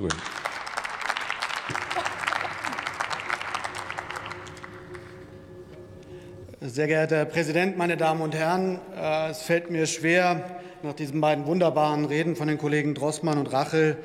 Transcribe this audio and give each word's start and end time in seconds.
Grünen. 0.00 0.16
Sehr 6.62 6.86
geehrter 6.86 7.16
Herr 7.16 7.24
Präsident, 7.26 7.76
meine 7.76 7.98
Damen 7.98 8.22
und 8.22 8.34
Herren! 8.34 8.80
Äh, 8.96 9.30
es 9.30 9.42
fällt 9.42 9.70
mir 9.70 9.84
schwer, 9.86 10.62
nach 10.82 10.94
diesen 10.94 11.20
beiden 11.20 11.44
wunderbaren 11.44 12.06
Reden 12.06 12.34
von 12.34 12.48
den 12.48 12.56
Kollegen 12.56 12.94
Drossmann 12.94 13.36
und 13.36 13.52
Rachel 13.52 13.98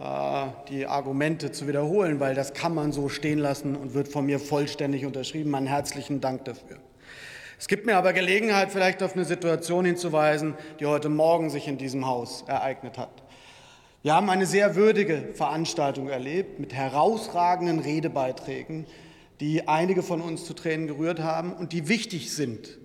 äh, 0.00 0.46
die 0.68 0.86
Argumente 0.86 1.52
zu 1.52 1.68
wiederholen, 1.68 2.18
weil 2.18 2.34
das 2.34 2.52
kann 2.52 2.74
man 2.74 2.90
so 2.90 3.08
stehen 3.08 3.38
lassen 3.38 3.76
und 3.76 3.94
wird 3.94 4.08
von 4.08 4.26
mir 4.26 4.40
vollständig 4.40 5.06
unterschrieben. 5.06 5.50
Meinen 5.50 5.68
herzlichen 5.68 6.20
Dank 6.20 6.44
dafür. 6.46 6.78
Es 7.56 7.68
gibt 7.68 7.86
mir 7.86 7.96
aber 7.96 8.12
Gelegenheit, 8.12 8.72
vielleicht 8.72 9.00
auf 9.00 9.14
eine 9.14 9.24
Situation 9.24 9.84
hinzuweisen, 9.84 10.54
die 10.80 10.86
heute 10.86 11.08
Morgen 11.08 11.50
sich 11.50 11.68
in 11.68 11.78
diesem 11.78 12.04
Haus 12.06 12.42
ereignet 12.48 12.98
hat. 12.98 13.22
Wir 14.06 14.14
haben 14.14 14.30
eine 14.30 14.46
sehr 14.46 14.76
würdige 14.76 15.30
Veranstaltung 15.34 16.08
erlebt 16.08 16.60
mit 16.60 16.72
herausragenden 16.72 17.80
Redebeiträgen 17.80 18.86
die 19.40 19.66
einige 19.66 20.04
von 20.04 20.20
uns 20.20 20.44
zu 20.44 20.54
Tränen 20.54 20.86
gerührt 20.86 21.18
haben 21.18 21.52
und 21.52 21.72
die 21.72 21.88
wichtig 21.88 22.32
sind. 22.32 22.78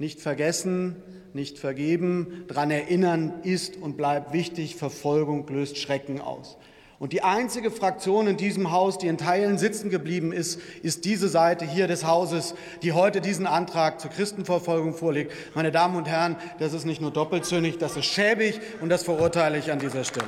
Nicht 0.00 0.20
vergessen, 0.20 0.96
nicht 1.32 1.60
vergeben, 1.60 2.42
daran 2.48 2.72
erinnern 2.72 3.34
ist 3.44 3.76
und 3.76 3.96
bleibt 3.96 4.32
wichtig. 4.32 4.74
Verfolgung 4.74 5.46
löst 5.46 5.78
Schrecken 5.78 6.20
aus. 6.20 6.56
Und 6.98 7.12
die 7.12 7.22
einzige 7.22 7.70
Fraktion 7.70 8.26
in 8.26 8.36
diesem 8.36 8.72
Haus, 8.72 8.98
die 8.98 9.06
in 9.06 9.16
Teilen 9.16 9.58
sitzen 9.58 9.90
geblieben 9.90 10.32
ist, 10.32 10.60
ist 10.82 11.04
diese 11.04 11.28
Seite 11.28 11.64
hier 11.64 11.86
des 11.86 12.04
Hauses, 12.04 12.56
die 12.82 12.92
heute 12.92 13.20
diesen 13.20 13.46
Antrag 13.46 14.00
zur 14.00 14.10
Christenverfolgung 14.10 14.94
vorlegt. 14.94 15.32
Meine 15.54 15.70
Damen 15.70 15.94
und 15.94 16.08
Herren, 16.08 16.34
das 16.58 16.72
ist 16.72 16.84
nicht 16.84 17.00
nur 17.00 17.12
doppelzündig, 17.12 17.78
das 17.78 17.96
ist 17.96 18.06
schäbig 18.06 18.58
und 18.80 18.88
das 18.88 19.04
verurteile 19.04 19.56
ich 19.56 19.70
an 19.70 19.78
dieser 19.78 20.02
Stelle. 20.02 20.26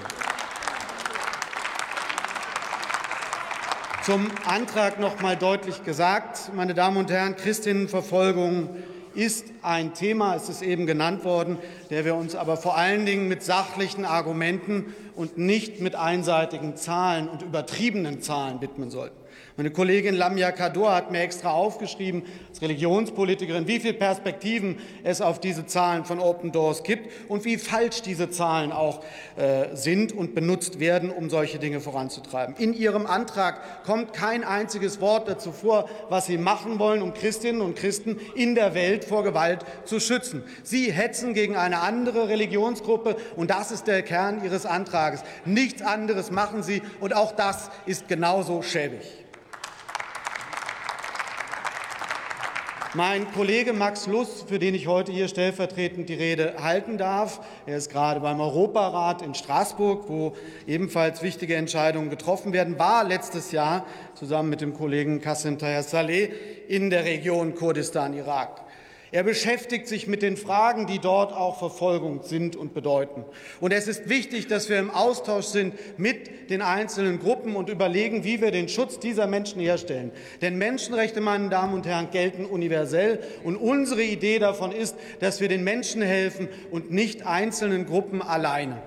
Zum 4.07 4.29
Antrag 4.45 5.01
noch 5.01 5.21
mal 5.21 5.35
deutlich 5.37 5.83
gesagt, 5.83 6.53
meine 6.55 6.75
Damen 6.75 6.97
und 6.97 7.11
Herren, 7.11 7.35
Christinnenverfolgung 7.35 8.69
ist 9.17 9.47
ein 9.63 9.95
Thema, 9.95 10.37
es 10.37 10.49
ist 10.49 10.63
eben 10.63 10.87
genannt 10.87 11.25
worden, 11.25 11.59
der 11.91 12.05
wir 12.05 12.15
uns 12.15 12.37
aber 12.37 12.57
vor 12.57 12.77
allen 12.77 13.05
Dingen 13.05 13.27
mit 13.27 13.43
sachlichen 13.43 14.05
Argumenten 14.05 14.95
und 15.17 15.39
nicht 15.39 15.81
mit 15.81 15.97
einseitigen 15.97 16.77
Zahlen 16.77 17.27
und 17.29 17.43
übertriebenen 17.43 18.23
Zahlen 18.23 18.61
widmen 18.61 18.91
sollten. 18.91 19.17
Meine 19.59 19.71
Kollegin 19.71 20.15
Lamia 20.15 20.53
Kador 20.53 20.95
hat 20.95 21.11
mir 21.11 21.21
extra 21.21 21.51
aufgeschrieben, 21.51 22.25
als 22.51 22.61
Religionspolitikerin, 22.61 23.67
wie 23.67 23.81
viele 23.81 23.95
Perspektiven 23.95 24.79
es 25.03 25.23
auf 25.23 25.41
diese 25.41 25.65
Zahlen 25.65 26.05
von 26.05 26.21
Open 26.21 26.53
Doors 26.53 26.83
gibt 26.83 27.11
und 27.31 27.47
wie 27.47 27.57
falsch 27.57 28.03
diese 28.03 28.29
Zahlen 28.29 28.71
auch 28.71 29.03
äh, 29.37 29.75
sind 29.75 30.13
und 30.13 30.35
benutzt 30.35 30.79
werden, 30.79 31.09
um 31.11 31.31
solche 31.31 31.59
Dinge 31.59 31.81
voranzutreiben. 31.81 32.55
In 32.59 32.75
Ihrem 32.75 33.07
Antrag 33.07 33.85
kommt 33.85 34.13
kein 34.13 34.45
einziges 34.45 35.01
Wort 35.01 35.27
dazu 35.27 35.53
vor, 35.53 35.89
was 36.11 36.27
Sie 36.27 36.37
machen 36.37 36.79
wollen, 36.79 37.01
um 37.01 37.15
Christinnen 37.15 37.63
und 37.63 37.77
Christen 37.77 38.21
in 38.35 38.57
der 38.57 38.75
Welt 38.75 39.07
vor 39.07 39.23
Gewalt 39.23 39.65
zu 39.87 40.01
schützen. 40.01 40.43
Sie 40.65 40.93
hetzen 40.93 41.33
gegen 41.33 41.57
eine 41.57 41.81
andere 41.81 42.29
Religionsgruppe, 42.29 43.17
und 43.37 43.51
das 43.51 43.71
ist 43.71 43.87
der 43.87 44.03
Kern 44.03 44.45
Ihres 44.45 44.67
Antrags. 44.67 45.23
Nichts 45.47 45.81
anderes 45.81 46.31
machen 46.31 46.63
Sie, 46.63 46.83
und 47.01 47.17
auch 47.17 47.33
das 47.33 47.71
ist 47.87 48.07
genauso 48.07 48.61
schäbig. 48.61 49.26
Mein 52.97 53.31
Kollege 53.33 53.75
Max 53.75 54.07
Luss, 54.07 54.47
für 54.49 54.59
den 54.59 54.75
ich 54.75 54.87
heute 54.87 55.13
hier 55.13 55.29
stellvertretend 55.29 56.09
die 56.09 56.15
Rede 56.15 56.55
halten 56.63 56.97
darf, 56.97 57.43
er 57.67 57.77
ist 57.77 57.91
gerade 57.91 58.21
beim 58.21 58.41
Europarat 58.41 59.21
in 59.21 59.35
Straßburg, 59.35 60.09
wo 60.09 60.35
ebenfalls 60.67 61.23
wichtige 61.23 61.57
Entscheidungen 61.57 62.09
getroffen 62.09 62.55
werden, 62.55 62.79
war 62.79 63.05
letztes 63.05 63.53
Jahr 63.53 63.85
zusammen 64.15 64.49
mit 64.49 64.63
dem 64.63 64.73
Kollegen 64.73 65.21
Kassim 65.21 65.59
Tayyar 65.59 65.83
Saleh 65.83 66.33
in 66.69 66.89
der 66.89 67.05
Region 67.05 67.55
Kurdistan-Irak. 67.55 68.63
Er 69.17 69.23
beschäftigt 69.23 69.89
sich 69.89 70.07
mit 70.07 70.21
den 70.21 70.37
Fragen, 70.37 70.87
die 70.87 70.99
dort 70.99 71.33
auch 71.33 71.59
Verfolgung 71.59 72.23
sind 72.23 72.55
und 72.55 72.75
bedeuten. 72.75 73.25
Und 73.61 73.73
es 73.73 73.89
ist 73.89 74.11
wichtig, 74.11 74.47
dass 74.47 74.69
wir 74.69 74.79
im 74.79 74.91
Austausch 74.91 75.47
sind 75.47 75.73
mit 75.99 76.51
den 76.51 76.61
einzelnen 76.61 77.19
Gruppen 77.19 77.57
und 77.57 77.71
überlegen, 77.71 78.25
wie 78.25 78.43
wir 78.43 78.51
den 78.51 78.69
Schutz 78.69 78.99
dieser 78.99 79.27
Menschen 79.27 79.59
herstellen. 79.59 80.13
Denn 80.43 80.59
Menschenrechte, 80.59 81.23
meine 81.23 81.49
Damen 81.49 81.73
und 81.73 81.87
Herren, 81.87 82.11
gelten 82.11 82.45
universell. 82.45 83.21
Und 83.43 83.57
unsere 83.57 84.03
Idee 84.03 84.39
davon 84.39 84.71
ist, 84.71 84.95
dass 85.21 85.41
wir 85.41 85.49
den 85.49 85.65
Menschen 85.65 86.03
helfen 86.03 86.51
und 86.71 86.91
nicht 86.91 87.27
einzelnen 87.27 87.87
Gruppen 87.87 88.21
alleine. 88.21 88.83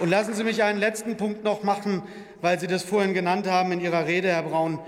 Und 0.00 0.08
lassen 0.08 0.32
Sie 0.32 0.42
mich 0.42 0.62
einen 0.62 0.78
letzten 0.78 1.18
Punkt 1.18 1.44
noch 1.44 1.62
machen, 1.62 2.02
weil 2.40 2.58
Sie 2.58 2.66
das 2.66 2.82
vorhin 2.82 3.12
genannt 3.12 3.46
haben 3.46 3.72
in 3.72 3.80
Ihrer 3.82 4.06
Rede, 4.06 4.28
Herr 4.28 4.44
Braun 4.44 4.78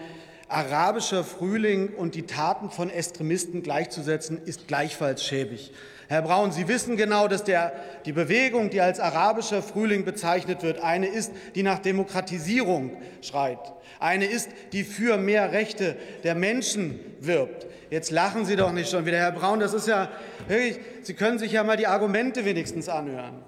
arabischer 0.51 1.25
Frühling 1.25 1.89
und 1.89 2.15
die 2.15 2.27
Taten 2.27 2.71
von 2.71 2.91
Extremisten 2.91 3.63
gleichzusetzen, 3.63 4.41
ist 4.45 4.69
gleichfalls 4.69 5.25
schäbig. 5.25 5.73
Herr 6.09 6.23
Braun, 6.23 6.51
Sie 6.51 6.67
wissen 6.67 6.97
genau, 6.97 7.29
dass 7.29 7.45
der, 7.45 7.73
die 8.05 8.13
Bewegung, 8.13 8.71
die 8.71 8.81
als 8.81 8.99
arabischer 8.99 9.63
Frühling 9.63 10.05
bezeichnet 10.05 10.63
wird, 10.63 10.81
eine 10.81 11.07
ist, 11.07 11.33
die 11.55 11.63
nach 11.63 11.79
Demokratisierung 11.79 12.97
schreit. 13.23 13.61
Eine 14.01 14.27
ist, 14.27 14.51
die 14.73 14.83
für 14.83 15.19
mehr 15.19 15.53
Rechte 15.53 15.97
der 16.25 16.35
Menschen 16.35 16.99
wirbt. 17.21 17.67
Jetzt 17.91 18.11
lachen 18.11 18.45
Sie 18.45 18.57
doch 18.57 18.73
nicht 18.73 18.91
schon 18.91 19.07
wieder, 19.07 19.19
Herr 19.19 19.33
Braun. 19.33 19.61
Das 19.61 19.73
ist 19.73 19.87
ja 19.87 20.09
wirklich, 20.49 20.81
Sie 21.03 21.15
können 21.15 21.39
sich 21.39 21.53
ja 21.53 21.63
mal 21.63 21.77
die 21.77 21.87
Argumente 21.87 22.45
wenigstens 22.45 22.89
anhören. 22.89 23.43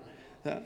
Ja 0.45 0.63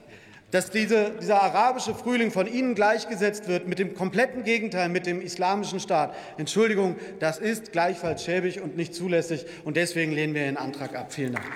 dass 0.50 0.70
diese, 0.70 1.12
dieser 1.20 1.42
arabische 1.42 1.94
Frühling 1.94 2.30
von 2.30 2.46
Ihnen 2.46 2.74
gleichgesetzt 2.74 3.48
wird 3.48 3.66
mit 3.66 3.78
dem 3.78 3.94
kompletten 3.94 4.44
Gegenteil, 4.44 4.88
mit 4.88 5.06
dem 5.06 5.20
islamischen 5.20 5.80
Staat. 5.80 6.14
Entschuldigung, 6.38 6.96
das 7.18 7.38
ist 7.38 7.72
gleichfalls 7.72 8.24
schäbig 8.24 8.60
und 8.60 8.76
nicht 8.76 8.94
zulässig. 8.94 9.46
Und 9.64 9.76
deswegen 9.76 10.12
lehnen 10.12 10.34
wir 10.34 10.42
den 10.42 10.56
Antrag 10.56 10.94
ab. 10.94 11.12
Vielen 11.12 11.32
Dank. 11.32 11.46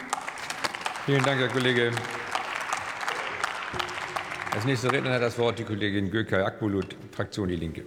Vielen 1.06 1.22
Dank, 1.22 1.40
Herr 1.40 1.48
Kollege. 1.48 1.92
Als 4.52 4.64
nächste 4.64 4.92
Redner 4.92 5.12
hat 5.12 5.22
das 5.22 5.38
Wort 5.38 5.60
die 5.60 5.64
Kollegin 5.64 6.10
Gökay 6.10 6.42
Akbulut, 6.42 6.96
Fraktion 7.12 7.48
Die 7.48 7.56
Linke. 7.56 7.78